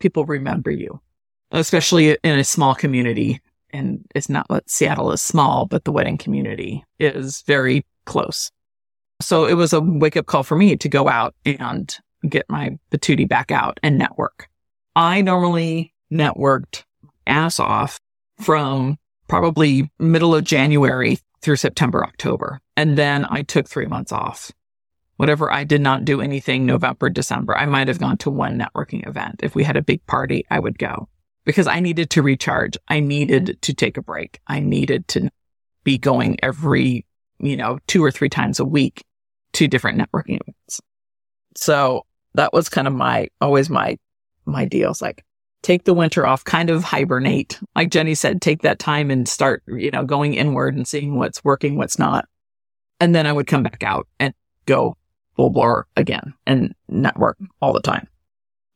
people 0.00 0.24
remember 0.24 0.70
you, 0.70 1.00
especially 1.52 2.18
in 2.24 2.38
a 2.38 2.44
small 2.44 2.74
community. 2.74 3.40
And 3.70 4.04
it's 4.14 4.28
not 4.28 4.46
that 4.48 4.68
Seattle 4.68 5.12
is 5.12 5.22
small, 5.22 5.66
but 5.66 5.84
the 5.84 5.92
wedding 5.92 6.18
community 6.18 6.84
is 6.98 7.42
very 7.42 7.84
close. 8.06 8.50
So 9.20 9.46
it 9.46 9.54
was 9.54 9.72
a 9.72 9.80
wake 9.80 10.16
up 10.16 10.26
call 10.26 10.42
for 10.42 10.56
me 10.56 10.76
to 10.76 10.88
go 10.88 11.08
out 11.08 11.34
and 11.44 11.96
get 12.28 12.44
my 12.48 12.76
patootie 12.90 13.28
back 13.28 13.50
out 13.50 13.78
and 13.82 13.98
network. 13.98 14.48
I 14.96 15.20
normally 15.20 15.92
networked 16.10 16.84
ass 17.26 17.60
off 17.60 18.00
from 18.40 18.96
probably 19.28 19.90
middle 19.98 20.34
of 20.34 20.44
January 20.44 21.18
through 21.42 21.56
September, 21.56 22.02
October. 22.02 22.60
And 22.78 22.96
then 22.96 23.26
I 23.28 23.42
took 23.42 23.68
three 23.68 23.86
months 23.86 24.10
off. 24.10 24.50
Whatever 25.16 25.52
I 25.52 25.64
did 25.64 25.82
not 25.82 26.04
do 26.04 26.20
anything 26.20 26.64
November, 26.64 27.10
December, 27.10 27.56
I 27.56 27.66
might 27.66 27.88
have 27.88 27.98
gone 27.98 28.16
to 28.18 28.30
one 28.30 28.58
networking 28.58 29.06
event. 29.06 29.40
If 29.42 29.54
we 29.54 29.64
had 29.64 29.76
a 29.76 29.82
big 29.82 30.04
party, 30.06 30.46
I 30.50 30.58
would 30.58 30.78
go 30.78 31.08
because 31.44 31.66
I 31.66 31.80
needed 31.80 32.10
to 32.10 32.22
recharge. 32.22 32.76
I 32.88 33.00
needed 33.00 33.58
to 33.62 33.74
take 33.74 33.98
a 33.98 34.02
break. 34.02 34.40
I 34.46 34.60
needed 34.60 35.08
to 35.08 35.30
be 35.84 35.98
going 35.98 36.38
every, 36.42 37.06
you 37.38 37.56
know, 37.56 37.78
two 37.86 38.02
or 38.02 38.10
three 38.10 38.28
times 38.28 38.60
a 38.60 38.64
week 38.64 39.04
to 39.52 39.68
different 39.68 39.98
networking 39.98 40.40
events. 40.40 40.80
So 41.54 42.04
that 42.34 42.52
was 42.52 42.68
kind 42.68 42.86
of 42.86 42.94
my, 42.94 43.28
always 43.40 43.70
my, 43.70 43.98
my 44.46 44.64
deals. 44.64 45.02
Like 45.02 45.24
take 45.62 45.84
the 45.84 45.94
winter 45.94 46.26
off, 46.26 46.44
kind 46.44 46.70
of 46.70 46.84
hibernate. 46.84 47.58
Like 47.74 47.90
Jenny 47.90 48.14
said, 48.14 48.40
take 48.40 48.62
that 48.62 48.78
time 48.78 49.10
and 49.10 49.28
start, 49.28 49.62
you 49.66 49.90
know, 49.90 50.04
going 50.04 50.34
inward 50.34 50.76
and 50.76 50.86
seeing 50.86 51.16
what's 51.16 51.42
working, 51.44 51.76
what's 51.76 51.98
not. 51.98 52.26
And 53.00 53.14
then 53.14 53.26
I 53.26 53.32
would 53.32 53.46
come 53.46 53.62
back 53.62 53.82
out 53.82 54.06
and 54.18 54.32
go 54.66 54.96
full 55.34 55.50
bore 55.50 55.86
again 55.96 56.34
and 56.46 56.74
network 56.88 57.36
all 57.60 57.72
the 57.72 57.80
time. 57.80 58.08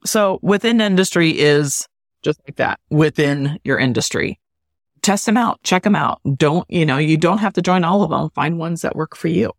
So 0.05 0.39
within 0.43 0.81
industry 0.81 1.39
is 1.39 1.87
just 2.23 2.41
like 2.47 2.57
that 2.57 2.81
within 2.91 3.59
your 3.65 3.79
industry. 3.79 4.39
Test 5.03 5.25
them 5.27 5.37
out, 5.37 5.63
check 5.63 5.85
them 5.85 5.97
out. 5.97 6.21
Don't, 6.37 6.69
you 6.69 6.85
know, 6.85 6.99
you 6.99 7.17
don't 7.17 7.39
have 7.39 7.55
to 7.55 7.63
join 7.63 7.85
all 7.85 8.03
of 8.03 8.11
them. 8.11 8.31
Find 8.35 8.59
ones 8.59 8.83
that 8.83 8.97
work 8.97 9.17
for 9.17 9.29
you. 9.29 9.53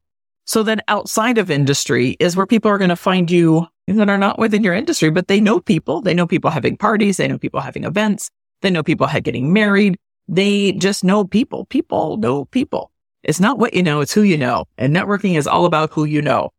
So 0.46 0.64
then 0.64 0.82
outside 0.88 1.38
of 1.38 1.52
industry 1.52 2.18
is 2.20 2.36
where 2.36 2.48
people 2.48 2.72
are 2.72 2.78
going 2.78 2.90
to 2.90 2.96
find 2.96 3.30
you 3.30 3.68
that 3.88 4.10
are 4.10 4.18
not 4.18 4.40
within 4.40 4.64
your 4.64 4.74
industry, 4.74 5.10
but 5.10 5.28
they 5.28 5.40
know 5.40 5.60
people. 5.60 6.02
They 6.02 6.14
know 6.14 6.28
people 6.28 6.52
having 6.52 6.78
parties. 6.78 7.18
They 7.18 7.28
know 7.28 7.38
people 7.38 7.60
having 7.60 7.84
events. 7.84 8.30
They 8.62 8.70
know 8.70 8.84
people 8.84 9.08
getting 9.08 9.54
married. 9.54 9.98
They 10.28 10.74
just 10.74 11.04
know 11.04 11.26
people. 11.26 11.66
People 11.66 12.18
know 12.18 12.46
people. 12.46 12.92
It's 13.24 13.40
not 13.40 13.60
what 13.60 13.74
you 13.74 13.84
know, 13.84 14.02
it's 14.02 14.14
who 14.14 14.24
you 14.24 14.38
know. 14.38 14.66
And 14.78 14.96
networking 14.96 15.38
is 15.38 15.48
all 15.48 15.66
about 15.66 15.92
who 15.92 16.06
you 16.06 16.22
know. 16.22 16.52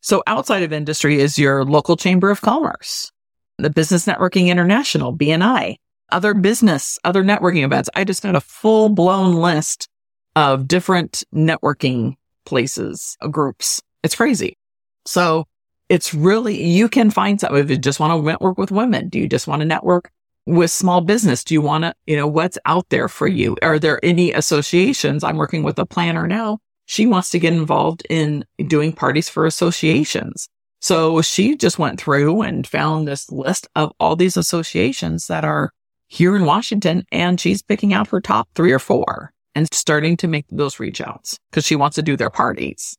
So 0.00 0.22
outside 0.26 0.62
of 0.62 0.72
industry 0.72 1.18
is 1.18 1.38
your 1.38 1.64
local 1.64 1.96
chamber 1.96 2.30
of 2.30 2.40
commerce, 2.40 3.10
the 3.58 3.70
Business 3.70 4.06
Networking 4.06 4.46
International, 4.46 5.16
BNI, 5.16 5.76
other 6.10 6.34
business, 6.34 6.98
other 7.02 7.24
networking 7.24 7.64
events. 7.64 7.90
I 7.94 8.04
just 8.04 8.22
had 8.22 8.36
a 8.36 8.40
full 8.40 8.88
blown 8.88 9.34
list 9.34 9.88
of 10.36 10.68
different 10.68 11.24
networking 11.34 12.14
places, 12.46 13.16
uh, 13.20 13.28
groups. 13.28 13.82
It's 14.02 14.14
crazy. 14.14 14.56
So 15.04 15.44
it's 15.88 16.14
really, 16.14 16.64
you 16.64 16.88
can 16.88 17.10
find 17.10 17.40
something 17.40 17.58
if 17.58 17.70
you 17.70 17.76
just 17.76 18.00
want 18.00 18.12
to 18.12 18.26
network 18.26 18.58
with 18.58 18.70
women. 18.70 19.08
Do 19.08 19.18
you 19.18 19.28
just 19.28 19.46
want 19.46 19.60
to 19.60 19.66
network 19.66 20.10
with 20.46 20.70
small 20.70 21.00
business? 21.00 21.44
Do 21.44 21.54
you 21.54 21.60
want 21.60 21.84
to, 21.84 21.94
you 22.06 22.16
know, 22.16 22.26
what's 22.26 22.58
out 22.64 22.88
there 22.88 23.08
for 23.08 23.28
you? 23.28 23.56
Are 23.62 23.78
there 23.78 24.04
any 24.04 24.32
associations? 24.32 25.22
I'm 25.22 25.36
working 25.36 25.62
with 25.62 25.78
a 25.78 25.86
planner 25.86 26.26
now. 26.26 26.58
She 26.86 27.06
wants 27.06 27.30
to 27.30 27.38
get 27.38 27.52
involved 27.52 28.06
in 28.08 28.44
doing 28.66 28.92
parties 28.92 29.28
for 29.28 29.44
associations. 29.44 30.48
So 30.80 31.20
she 31.22 31.56
just 31.56 31.78
went 31.78 32.00
through 32.00 32.42
and 32.42 32.66
found 32.66 33.08
this 33.08 33.30
list 33.30 33.66
of 33.74 33.92
all 33.98 34.14
these 34.14 34.36
associations 34.36 35.26
that 35.26 35.44
are 35.44 35.72
here 36.08 36.36
in 36.36 36.44
Washington 36.44 37.04
and 37.10 37.40
she's 37.40 37.62
picking 37.62 37.92
out 37.92 38.08
her 38.08 38.20
top 38.20 38.48
three 38.54 38.72
or 38.72 38.78
four 38.78 39.32
and 39.56 39.66
starting 39.72 40.18
to 40.18 40.28
make 40.28 40.44
those 40.50 40.78
reach 40.78 41.00
outs 41.00 41.38
because 41.50 41.64
she 41.64 41.74
wants 41.74 41.94
to 41.94 42.02
do 42.02 42.14
their 42.16 42.30
parties, 42.30 42.96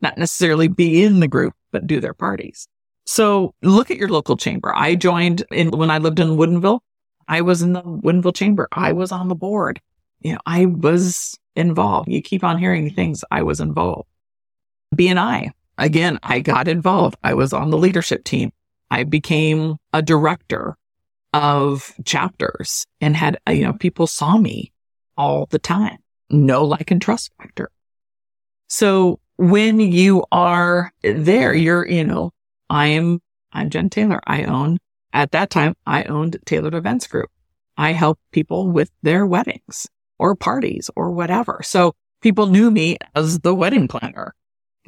not 0.00 0.16
necessarily 0.16 0.66
be 0.66 1.04
in 1.04 1.20
the 1.20 1.28
group, 1.28 1.52
but 1.70 1.86
do 1.86 2.00
their 2.00 2.14
parties. 2.14 2.66
So 3.04 3.54
look 3.62 3.90
at 3.90 3.98
your 3.98 4.08
local 4.08 4.38
chamber. 4.38 4.74
I 4.74 4.94
joined 4.94 5.44
in 5.52 5.70
when 5.70 5.90
I 5.90 5.98
lived 5.98 6.18
in 6.18 6.28
Woodinville. 6.30 6.80
I 7.28 7.42
was 7.42 7.60
in 7.60 7.74
the 7.74 7.82
Woodinville 7.82 8.34
chamber. 8.34 8.68
I 8.72 8.92
was 8.92 9.12
on 9.12 9.28
the 9.28 9.34
board. 9.34 9.80
You 10.20 10.32
know, 10.32 10.38
I 10.46 10.64
was 10.64 11.38
involved. 11.54 12.08
You 12.08 12.22
keep 12.22 12.42
on 12.42 12.58
hearing 12.58 12.88
things. 12.90 13.22
I 13.30 13.42
was 13.42 13.60
involved. 13.60 14.08
BNI. 14.96 15.50
Again, 15.76 16.18
I 16.22 16.40
got 16.40 16.68
involved. 16.68 17.18
I 17.22 17.34
was 17.34 17.52
on 17.52 17.70
the 17.70 17.78
leadership 17.78 18.24
team. 18.24 18.50
I 18.90 19.04
became 19.04 19.76
a 19.92 20.00
director 20.00 20.76
of 21.34 21.92
chapters 22.04 22.86
and 23.00 23.14
had, 23.14 23.38
you 23.48 23.64
know, 23.64 23.72
people 23.74 24.06
saw 24.06 24.38
me 24.38 24.72
all 25.22 25.46
the 25.46 25.58
time. 25.60 25.98
Know 26.30 26.64
like 26.64 26.90
and 26.90 27.00
trust 27.00 27.30
factor. 27.38 27.70
So 28.66 29.20
when 29.36 29.78
you 29.78 30.24
are 30.32 30.90
there, 31.02 31.54
you're, 31.54 31.86
you 31.86 32.02
know, 32.02 32.32
I 32.68 32.88
am, 32.88 33.20
I'm 33.52 33.70
Jen 33.70 33.88
Taylor. 33.88 34.20
I 34.26 34.42
own, 34.44 34.78
at 35.12 35.30
that 35.30 35.50
time, 35.50 35.74
I 35.86 36.02
owned 36.04 36.38
Tailored 36.44 36.74
Events 36.74 37.06
Group. 37.06 37.30
I 37.76 37.92
help 37.92 38.18
people 38.32 38.68
with 38.72 38.90
their 39.02 39.24
weddings 39.24 39.86
or 40.18 40.34
parties 40.34 40.90
or 40.96 41.12
whatever. 41.12 41.60
So 41.62 41.92
people 42.20 42.48
knew 42.48 42.72
me 42.72 42.96
as 43.14 43.38
the 43.40 43.54
wedding 43.54 43.86
planner. 43.86 44.34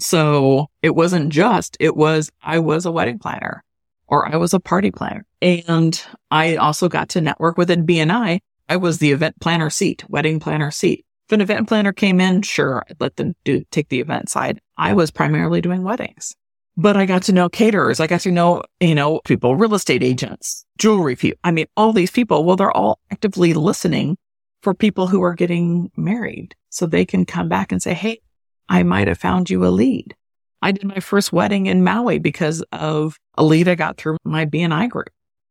So 0.00 0.66
it 0.82 0.96
wasn't 0.96 1.32
just, 1.32 1.76
it 1.78 1.94
was, 1.94 2.32
I 2.42 2.58
was 2.58 2.86
a 2.86 2.92
wedding 2.92 3.20
planner 3.20 3.62
or 4.08 4.26
I 4.26 4.36
was 4.36 4.52
a 4.52 4.58
party 4.58 4.90
planner. 4.90 5.24
And 5.40 6.02
I 6.32 6.56
also 6.56 6.88
got 6.88 7.10
to 7.10 7.20
network 7.20 7.56
within 7.56 7.86
BNI. 7.86 8.40
I 8.68 8.76
was 8.76 8.98
the 8.98 9.12
event 9.12 9.40
planner 9.40 9.70
seat, 9.70 10.04
wedding 10.08 10.40
planner 10.40 10.70
seat. 10.70 11.04
If 11.28 11.32
an 11.32 11.40
event 11.40 11.68
planner 11.68 11.92
came 11.92 12.20
in, 12.20 12.42
sure, 12.42 12.84
I'd 12.88 13.00
let 13.00 13.16
them 13.16 13.34
do, 13.44 13.64
take 13.70 13.88
the 13.88 14.00
event 14.00 14.28
side. 14.28 14.60
I 14.76 14.92
was 14.94 15.10
primarily 15.10 15.60
doing 15.60 15.82
weddings 15.82 16.34
but 16.76 16.96
I 16.96 17.06
got 17.06 17.22
to 17.24 17.32
know 17.32 17.48
caterers. 17.48 18.00
I 18.00 18.06
got 18.06 18.20
to 18.22 18.32
know, 18.32 18.62
you 18.80 18.94
know, 18.94 19.20
people, 19.24 19.56
real 19.56 19.74
estate 19.74 20.02
agents, 20.02 20.64
jewelry 20.78 21.16
people. 21.16 21.38
I 21.44 21.50
mean, 21.50 21.66
all 21.76 21.92
these 21.92 22.10
people. 22.10 22.44
Well, 22.44 22.56
they're 22.56 22.76
all 22.76 22.98
actively 23.10 23.54
listening 23.54 24.16
for 24.62 24.74
people 24.74 25.06
who 25.06 25.22
are 25.22 25.34
getting 25.34 25.90
married 25.96 26.54
so 26.70 26.86
they 26.86 27.04
can 27.04 27.24
come 27.24 27.48
back 27.48 27.70
and 27.70 27.82
say, 27.82 27.94
Hey, 27.94 28.20
I 28.68 28.82
might 28.82 29.08
have 29.08 29.18
found 29.18 29.50
you 29.50 29.64
a 29.64 29.68
lead. 29.68 30.16
I 30.62 30.72
did 30.72 30.84
my 30.84 31.00
first 31.00 31.32
wedding 31.32 31.66
in 31.66 31.84
Maui 31.84 32.18
because 32.18 32.62
of 32.72 33.18
a 33.36 33.44
lead 33.44 33.68
I 33.68 33.74
got 33.74 33.98
through 33.98 34.16
my 34.24 34.46
BNI 34.46 34.88
group. 34.88 35.10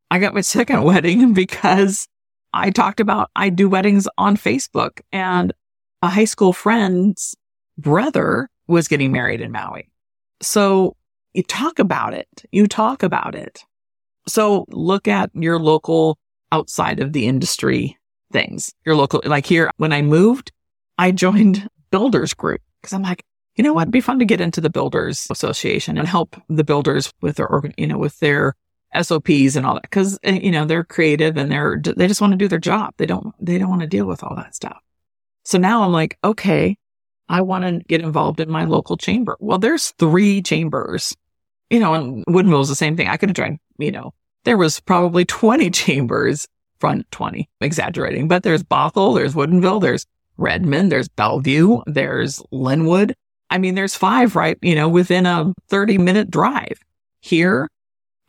I 0.09 0.19
got 0.19 0.33
my 0.33 0.41
second 0.41 0.83
wedding 0.83 1.33
because 1.33 2.07
I 2.53 2.69
talked 2.69 2.99
about 2.99 3.31
I 3.35 3.49
do 3.49 3.67
weddings 3.67 4.07
on 4.17 4.37
Facebook 4.37 5.01
and 5.11 5.53
a 6.01 6.09
high 6.09 6.25
school 6.25 6.53
friend's 6.53 7.35
brother 7.77 8.49
was 8.67 8.87
getting 8.87 9.11
married 9.11 9.41
in 9.41 9.51
Maui. 9.51 9.89
So 10.41 10.95
you 11.33 11.43
talk 11.43 11.79
about 11.79 12.13
it. 12.13 12.27
You 12.51 12.67
talk 12.67 13.03
about 13.03 13.35
it. 13.35 13.63
So 14.27 14.65
look 14.69 15.07
at 15.07 15.31
your 15.33 15.59
local 15.59 16.17
outside 16.51 16.99
of 16.99 17.13
the 17.13 17.27
industry 17.27 17.97
things. 18.31 18.73
Your 18.85 18.95
local, 18.95 19.21
like 19.25 19.45
here, 19.45 19.71
when 19.77 19.91
I 19.91 20.01
moved, 20.01 20.51
I 20.97 21.11
joined 21.11 21.67
builders 21.91 22.33
group 22.33 22.61
because 22.81 22.93
I'm 22.93 23.01
like, 23.01 23.23
you 23.55 23.63
know 23.63 23.73
what? 23.73 23.83
It'd 23.83 23.91
be 23.91 24.01
fun 24.01 24.19
to 24.19 24.25
get 24.25 24.41
into 24.41 24.61
the 24.61 24.69
builders 24.69 25.27
association 25.29 25.97
and 25.97 26.07
help 26.07 26.35
the 26.49 26.63
builders 26.63 27.13
with 27.21 27.35
their, 27.35 27.47
you 27.77 27.87
know, 27.87 27.97
with 27.97 28.19
their 28.19 28.55
SOPs 29.01 29.55
and 29.55 29.65
all 29.65 29.75
that. 29.75 29.89
Cause, 29.89 30.19
eh, 30.23 30.39
you 30.41 30.51
know, 30.51 30.65
they're 30.65 30.83
creative 30.83 31.37
and 31.37 31.51
they're, 31.51 31.81
they 31.81 32.07
just 32.07 32.21
want 32.21 32.31
to 32.31 32.37
do 32.37 32.47
their 32.47 32.59
job. 32.59 32.93
They 32.97 33.05
don't, 33.05 33.33
they 33.39 33.57
don't 33.57 33.69
want 33.69 33.81
to 33.81 33.87
deal 33.87 34.05
with 34.05 34.23
all 34.23 34.35
that 34.35 34.55
stuff. 34.55 34.79
So 35.45 35.57
now 35.57 35.83
I'm 35.83 35.91
like, 35.91 36.17
okay, 36.23 36.77
I 37.29 37.41
want 37.41 37.65
to 37.65 37.83
get 37.87 38.01
involved 38.01 38.39
in 38.39 38.49
my 38.49 38.65
local 38.65 38.97
chamber. 38.97 39.37
Well, 39.39 39.57
there's 39.57 39.91
three 39.91 40.41
chambers 40.41 41.15
you 41.73 41.79
know, 41.79 41.95
and 41.95 42.23
Woodinville 42.27 42.61
is 42.61 42.69
the 42.69 42.75
same 42.75 42.95
thing. 42.95 43.07
I 43.07 43.17
could 43.17 43.29
have 43.29 43.35
joined, 43.35 43.59
you 43.79 43.91
know, 43.91 44.13
there 44.43 44.57
was 44.57 44.79
probably 44.79 45.25
20 45.25 45.69
chambers, 45.71 46.47
front 46.79 47.09
20, 47.09 47.49
exaggerating, 47.61 48.27
but 48.27 48.43
there's 48.43 48.63
Bothell, 48.63 49.15
there's 49.15 49.33
Woodinville, 49.33 49.81
there's 49.81 50.05
Redmond, 50.37 50.91
there's 50.91 51.09
Bellevue, 51.09 51.81
there's 51.87 52.37
Lynnwood. 52.51 53.13
I 53.49 53.57
mean, 53.57 53.73
there's 53.73 53.95
five, 53.95 54.35
right? 54.35 54.57
You 54.61 54.75
know, 54.75 54.87
within 54.87 55.25
a 55.25 55.53
30 55.69 55.97
minute 55.97 56.29
drive. 56.29 56.79
Here, 57.21 57.69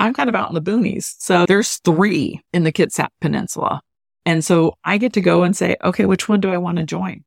I'm 0.05 0.13
kind 0.13 0.29
of 0.29 0.35
out 0.35 0.51
in 0.51 0.55
the 0.55 0.61
boonies. 0.61 1.15
So 1.19 1.47
there's 1.47 1.79
three 1.79 2.43
in 2.53 2.65
the 2.65 2.73
Kitsap 2.73 3.09
Peninsula. 3.23 3.81
And 4.27 4.45
so 4.45 4.77
I 4.85 4.99
get 4.99 5.15
to 5.15 5.23
go 5.23 5.45
and 5.45 5.57
say, 5.57 5.77
okay, 5.83 6.05
which 6.05 6.29
one 6.29 6.41
do 6.41 6.51
I 6.51 6.59
want 6.59 6.77
to 6.77 6.85
join? 6.85 7.25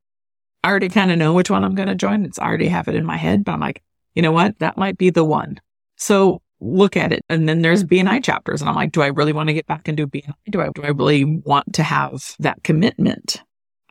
I 0.63 0.69
already 0.69 0.89
kind 0.89 1.12
of 1.12 1.17
know 1.17 1.34
which 1.34 1.50
one 1.50 1.63
I'm 1.63 1.74
going 1.74 1.88
to 1.88 1.96
join. 1.96 2.24
It's 2.24 2.38
I 2.38 2.46
already 2.46 2.67
have 2.67 2.88
it 2.88 2.93
in 2.93 3.03
my 3.03 3.17
head, 3.17 3.43
but 3.43 3.53
I'm 3.53 3.60
like, 3.60 3.81
you 4.13 4.22
know 4.22 4.31
what? 4.31 4.60
That 4.60 4.77
might 4.77 4.96
be 4.96 5.10
the 5.10 5.24
one. 5.24 5.60
So 5.96 6.43
look 6.60 6.96
at 6.96 7.12
it. 7.12 7.24
And 7.29 7.50
then 7.50 7.63
there's 7.63 7.84
BNI 7.84 8.24
chapters. 8.24 8.62
And 8.62 8.69
I'm 8.69 8.75
like, 8.75 8.91
do 8.91 9.01
I 9.01 9.07
really 9.07 9.34
want 9.34 9.50
to 9.50 9.53
get 9.53 9.65
back 9.65 9.86
do 9.86 10.05
BNI? 10.05 10.34
Do 10.51 10.62
I, 10.62 10.69
do 10.69 10.84
I 10.84 10.89
really 10.89 11.25
want 11.25 11.74
to 11.74 11.84
have 11.84 12.36
that 12.38 12.62
commitment? 12.63 13.41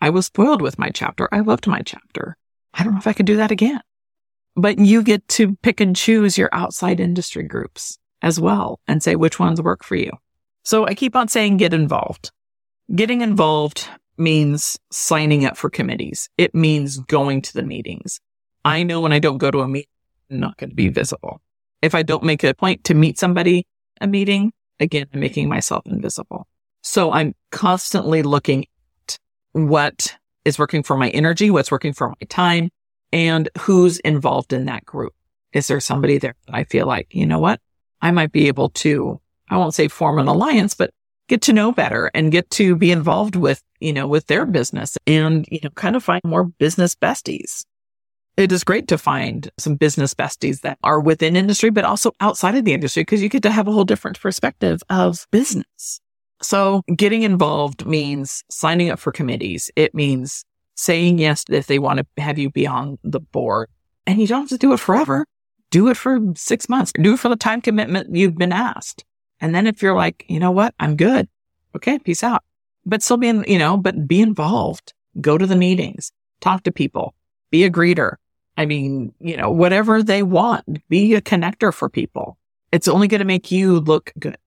I 0.00 0.10
was 0.10 0.26
spoiled 0.26 0.62
with 0.62 0.78
my 0.78 0.90
chapter. 0.90 1.28
I 1.32 1.40
loved 1.40 1.66
my 1.66 1.80
chapter. 1.80 2.36
I 2.72 2.84
don't 2.84 2.92
know 2.92 3.00
if 3.00 3.08
I 3.08 3.14
could 3.14 3.26
do 3.26 3.38
that 3.38 3.50
again. 3.50 3.80
But 4.54 4.78
you 4.78 5.02
get 5.02 5.26
to 5.30 5.56
pick 5.56 5.80
and 5.80 5.96
choose 5.96 6.38
your 6.38 6.50
outside 6.52 7.00
industry 7.00 7.42
groups 7.42 7.98
as 8.26 8.40
well 8.40 8.80
and 8.88 9.00
say 9.00 9.14
which 9.14 9.38
ones 9.38 9.62
work 9.62 9.84
for 9.84 9.94
you. 9.94 10.10
So 10.64 10.84
I 10.84 10.94
keep 10.94 11.14
on 11.14 11.28
saying 11.28 11.58
get 11.58 11.72
involved. 11.72 12.32
Getting 12.92 13.20
involved 13.20 13.88
means 14.18 14.76
signing 14.90 15.44
up 15.44 15.56
for 15.56 15.70
committees. 15.70 16.28
It 16.36 16.52
means 16.52 16.98
going 16.98 17.40
to 17.42 17.54
the 17.54 17.62
meetings. 17.62 18.18
I 18.64 18.82
know 18.82 19.00
when 19.00 19.12
I 19.12 19.20
don't 19.20 19.38
go 19.38 19.52
to 19.52 19.60
a 19.60 19.68
meeting, 19.68 19.90
I'm 20.28 20.40
not 20.40 20.56
going 20.56 20.70
to 20.70 20.74
be 20.76 20.88
visible. 20.88 21.40
If 21.82 21.94
I 21.94 22.02
don't 22.02 22.24
make 22.24 22.42
a 22.42 22.52
point 22.52 22.82
to 22.84 22.94
meet 22.94 23.16
somebody 23.16 23.64
a 24.00 24.08
meeting, 24.08 24.52
again, 24.80 25.06
I'm 25.14 25.20
making 25.20 25.48
myself 25.48 25.84
invisible. 25.86 26.48
So 26.82 27.12
I'm 27.12 27.32
constantly 27.52 28.24
looking 28.24 28.66
at 29.06 29.18
what 29.52 30.16
is 30.44 30.58
working 30.58 30.82
for 30.82 30.96
my 30.96 31.10
energy, 31.10 31.48
what's 31.48 31.70
working 31.70 31.92
for 31.92 32.08
my 32.08 32.26
time, 32.28 32.70
and 33.12 33.48
who's 33.60 34.00
involved 34.00 34.52
in 34.52 34.64
that 34.64 34.84
group. 34.84 35.14
Is 35.52 35.68
there 35.68 35.78
somebody 35.78 36.18
there 36.18 36.34
that 36.46 36.56
I 36.56 36.64
feel 36.64 36.86
like, 36.86 37.06
you 37.10 37.24
know 37.24 37.38
what? 37.38 37.60
I 38.06 38.12
might 38.12 38.30
be 38.30 38.46
able 38.46 38.68
to, 38.70 39.20
I 39.50 39.56
won't 39.56 39.74
say 39.74 39.88
form 39.88 40.20
an 40.20 40.28
alliance, 40.28 40.74
but 40.74 40.90
get 41.28 41.42
to 41.42 41.52
know 41.52 41.72
better 41.72 42.08
and 42.14 42.30
get 42.30 42.48
to 42.50 42.76
be 42.76 42.92
involved 42.92 43.34
with, 43.34 43.60
you 43.80 43.92
know, 43.92 44.06
with 44.06 44.28
their 44.28 44.46
business 44.46 44.96
and, 45.08 45.44
you 45.50 45.58
know, 45.64 45.70
kind 45.70 45.96
of 45.96 46.04
find 46.04 46.22
more 46.24 46.44
business 46.44 46.94
besties. 46.94 47.64
It 48.36 48.52
is 48.52 48.62
great 48.62 48.86
to 48.88 48.96
find 48.96 49.50
some 49.58 49.74
business 49.74 50.14
besties 50.14 50.60
that 50.60 50.78
are 50.84 51.00
within 51.00 51.34
industry, 51.34 51.70
but 51.70 51.84
also 51.84 52.12
outside 52.20 52.54
of 52.54 52.64
the 52.64 52.74
industry 52.74 53.00
because 53.00 53.22
you 53.22 53.28
get 53.28 53.42
to 53.42 53.50
have 53.50 53.66
a 53.66 53.72
whole 53.72 53.84
different 53.84 54.20
perspective 54.20 54.82
of 54.88 55.26
business. 55.32 56.00
So 56.42 56.82
getting 56.94 57.24
involved 57.24 57.86
means 57.86 58.44
signing 58.52 58.90
up 58.90 59.00
for 59.00 59.10
committees. 59.10 59.68
It 59.74 59.96
means 59.96 60.44
saying 60.76 61.18
yes 61.18 61.42
if 61.50 61.66
they 61.66 61.80
want 61.80 61.98
to 61.98 62.22
have 62.22 62.38
you 62.38 62.50
be 62.50 62.68
on 62.68 62.98
the 63.02 63.18
board 63.18 63.68
and 64.06 64.20
you 64.20 64.28
don't 64.28 64.42
have 64.42 64.48
to 64.50 64.58
do 64.58 64.72
it 64.74 64.78
forever. 64.78 65.26
Do 65.76 65.88
it 65.88 65.98
for 65.98 66.18
six 66.36 66.70
months. 66.70 66.90
Do 66.98 67.12
it 67.12 67.18
for 67.18 67.28
the 67.28 67.36
time 67.36 67.60
commitment 67.60 68.16
you've 68.16 68.38
been 68.38 68.50
asked. 68.50 69.04
And 69.40 69.54
then 69.54 69.66
if 69.66 69.82
you're 69.82 69.94
like, 69.94 70.24
you 70.26 70.40
know 70.40 70.50
what? 70.50 70.74
I'm 70.80 70.96
good. 70.96 71.28
Okay. 71.74 71.98
Peace 71.98 72.24
out. 72.24 72.42
But 72.86 73.02
still 73.02 73.18
being, 73.18 73.44
you 73.46 73.58
know, 73.58 73.76
but 73.76 74.08
be 74.08 74.22
involved. 74.22 74.94
Go 75.20 75.36
to 75.36 75.44
the 75.44 75.54
meetings, 75.54 76.12
talk 76.40 76.62
to 76.62 76.72
people, 76.72 77.12
be 77.50 77.64
a 77.64 77.70
greeter. 77.70 78.14
I 78.56 78.64
mean, 78.64 79.12
you 79.20 79.36
know, 79.36 79.50
whatever 79.50 80.02
they 80.02 80.22
want, 80.22 80.64
be 80.88 81.14
a 81.14 81.20
connector 81.20 81.74
for 81.74 81.90
people. 81.90 82.38
It's 82.72 82.88
only 82.88 83.06
going 83.06 83.18
to 83.18 83.26
make 83.26 83.52
you 83.52 83.80
look 83.80 84.14
good. 84.18 84.38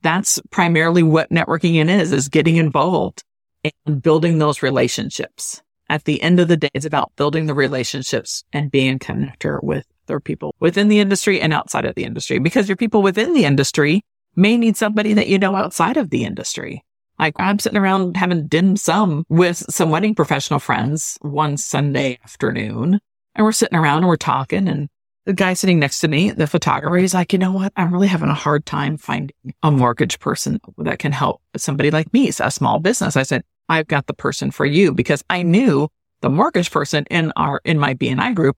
That's 0.00 0.40
primarily 0.50 1.02
what 1.02 1.28
networking 1.28 1.74
in 1.74 1.90
is, 1.90 2.12
is 2.12 2.30
getting 2.30 2.56
involved 2.56 3.24
and 3.62 4.00
building 4.00 4.38
those 4.38 4.62
relationships. 4.62 5.60
At 5.90 6.04
the 6.04 6.22
end 6.22 6.40
of 6.40 6.48
the 6.48 6.56
day, 6.56 6.70
it's 6.72 6.86
about 6.86 7.12
building 7.16 7.44
the 7.44 7.52
relationships 7.52 8.42
and 8.54 8.70
being 8.70 8.94
a 8.94 8.98
connector 8.98 9.62
with 9.62 9.84
their 10.06 10.20
people 10.20 10.54
within 10.60 10.88
the 10.88 11.00
industry 11.00 11.40
and 11.40 11.52
outside 11.52 11.84
of 11.84 11.94
the 11.94 12.04
industry 12.04 12.38
because 12.38 12.68
your 12.68 12.76
people 12.76 13.02
within 13.02 13.34
the 13.34 13.44
industry 13.44 14.02
may 14.34 14.56
need 14.56 14.76
somebody 14.76 15.14
that 15.14 15.28
you 15.28 15.38
know 15.38 15.54
outside 15.54 15.96
of 15.96 16.10
the 16.10 16.24
industry. 16.24 16.84
Like 17.18 17.34
I'm 17.38 17.58
sitting 17.58 17.78
around 17.78 18.16
having 18.16 18.46
dim 18.46 18.76
sum 18.76 19.24
with 19.28 19.58
some 19.70 19.90
wedding 19.90 20.14
professional 20.14 20.58
friends 20.58 21.18
one 21.20 21.56
Sunday 21.56 22.18
afternoon 22.24 22.98
and 23.34 23.44
we're 23.44 23.52
sitting 23.52 23.78
around 23.78 23.98
and 23.98 24.08
we're 24.08 24.16
talking 24.16 24.68
and 24.68 24.88
the 25.24 25.32
guy 25.32 25.54
sitting 25.54 25.78
next 25.78 26.00
to 26.00 26.08
me, 26.08 26.32
the 26.32 26.48
photographer, 26.48 26.96
he's 26.96 27.14
like, 27.14 27.32
you 27.32 27.38
know 27.38 27.52
what? 27.52 27.72
I'm 27.76 27.92
really 27.92 28.08
having 28.08 28.28
a 28.28 28.34
hard 28.34 28.66
time 28.66 28.96
finding 28.96 29.36
a 29.62 29.70
mortgage 29.70 30.18
person 30.18 30.58
that 30.78 30.98
can 30.98 31.12
help 31.12 31.40
somebody 31.56 31.92
like 31.92 32.12
me. 32.12 32.26
It's 32.26 32.40
a 32.40 32.50
small 32.50 32.80
business. 32.80 33.16
I 33.16 33.22
said, 33.22 33.44
I've 33.68 33.86
got 33.86 34.08
the 34.08 34.14
person 34.14 34.50
for 34.50 34.66
you 34.66 34.92
because 34.92 35.22
I 35.30 35.44
knew 35.44 35.88
the 36.22 36.30
mortgage 36.30 36.70
person 36.70 37.04
in 37.08 37.32
our, 37.36 37.60
in 37.64 37.78
my 37.78 37.94
BNI 37.94 38.34
group 38.34 38.56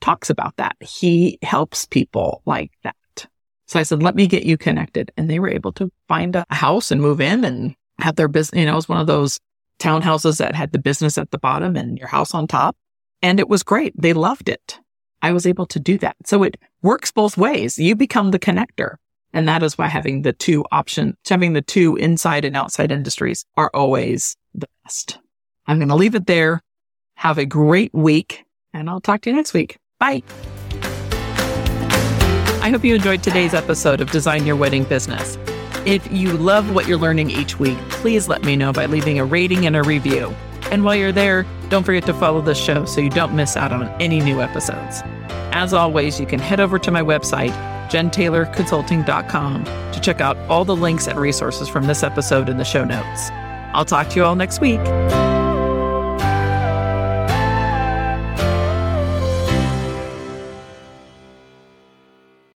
talks 0.00 0.30
about 0.30 0.56
that. 0.56 0.76
He 0.80 1.38
helps 1.42 1.86
people 1.86 2.42
like 2.46 2.72
that. 2.82 2.94
So 3.66 3.78
I 3.78 3.82
said, 3.82 4.02
let 4.02 4.14
me 4.14 4.26
get 4.26 4.44
you 4.44 4.56
connected. 4.56 5.12
And 5.16 5.28
they 5.28 5.38
were 5.38 5.50
able 5.50 5.72
to 5.72 5.92
find 6.08 6.34
a 6.34 6.46
house 6.50 6.90
and 6.90 7.00
move 7.00 7.20
in 7.20 7.44
and 7.44 7.74
have 7.98 8.16
their 8.16 8.28
business. 8.28 8.60
You 8.60 8.66
know, 8.66 8.72
it 8.72 8.76
was 8.76 8.88
one 8.88 9.00
of 9.00 9.06
those 9.06 9.38
townhouses 9.78 10.38
that 10.38 10.54
had 10.54 10.72
the 10.72 10.78
business 10.78 11.18
at 11.18 11.30
the 11.30 11.38
bottom 11.38 11.76
and 11.76 11.98
your 11.98 12.08
house 12.08 12.34
on 12.34 12.46
top. 12.46 12.76
And 13.20 13.38
it 13.38 13.48
was 13.48 13.62
great. 13.62 13.92
They 14.00 14.12
loved 14.12 14.48
it. 14.48 14.78
I 15.20 15.32
was 15.32 15.46
able 15.46 15.66
to 15.66 15.80
do 15.80 15.98
that. 15.98 16.16
So 16.24 16.42
it 16.44 16.56
works 16.82 17.10
both 17.10 17.36
ways. 17.36 17.78
You 17.78 17.94
become 17.94 18.30
the 18.30 18.38
connector. 18.38 18.96
And 19.32 19.46
that 19.48 19.62
is 19.62 19.76
why 19.76 19.88
having 19.88 20.22
the 20.22 20.32
two 20.32 20.64
options, 20.72 21.16
having 21.28 21.52
the 21.52 21.62
two 21.62 21.96
inside 21.96 22.44
and 22.44 22.56
outside 22.56 22.90
industries 22.90 23.44
are 23.56 23.70
always 23.74 24.36
the 24.54 24.68
best. 24.84 25.18
I'm 25.66 25.78
going 25.78 25.88
to 25.88 25.94
leave 25.94 26.14
it 26.14 26.26
there. 26.26 26.62
Have 27.16 27.36
a 27.36 27.44
great 27.44 27.92
week 27.92 28.44
and 28.72 28.88
I'll 28.88 29.00
talk 29.00 29.22
to 29.22 29.30
you 29.30 29.36
next 29.36 29.52
week. 29.52 29.78
Bye. 29.98 30.22
I 32.60 32.70
hope 32.70 32.84
you 32.84 32.94
enjoyed 32.94 33.22
today's 33.22 33.54
episode 33.54 34.00
of 34.00 34.10
Design 34.10 34.46
Your 34.46 34.56
Wedding 34.56 34.84
Business. 34.84 35.38
If 35.86 36.10
you 36.12 36.32
love 36.32 36.74
what 36.74 36.86
you're 36.86 36.98
learning 36.98 37.30
each 37.30 37.58
week, 37.58 37.78
please 37.88 38.28
let 38.28 38.42
me 38.44 38.56
know 38.56 38.72
by 38.72 38.86
leaving 38.86 39.18
a 39.18 39.24
rating 39.24 39.66
and 39.66 39.74
a 39.74 39.82
review. 39.82 40.34
And 40.70 40.84
while 40.84 40.94
you're 40.96 41.12
there, 41.12 41.46
don't 41.68 41.84
forget 41.84 42.04
to 42.06 42.14
follow 42.14 42.42
the 42.42 42.54
show 42.54 42.84
so 42.84 43.00
you 43.00 43.10
don't 43.10 43.34
miss 43.34 43.56
out 43.56 43.72
on 43.72 43.88
any 44.00 44.20
new 44.20 44.40
episodes. 44.40 45.02
As 45.52 45.72
always, 45.72 46.20
you 46.20 46.26
can 46.26 46.40
head 46.40 46.60
over 46.60 46.78
to 46.78 46.90
my 46.90 47.00
website, 47.00 47.52
jentaylorconsulting.com, 47.88 49.64
to 49.64 50.00
check 50.00 50.20
out 50.20 50.36
all 50.50 50.64
the 50.64 50.76
links 50.76 51.06
and 51.06 51.18
resources 51.18 51.68
from 51.68 51.86
this 51.86 52.02
episode 52.02 52.48
in 52.48 52.58
the 52.58 52.64
show 52.64 52.84
notes. 52.84 53.30
I'll 53.72 53.86
talk 53.86 54.10
to 54.10 54.16
you 54.16 54.24
all 54.24 54.36
next 54.36 54.60
week. 54.60 54.80